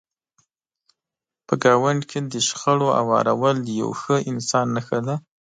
[1.47, 5.15] په ګاونډ کې د شخړو هوارول د یو ښه انسان نښه ده.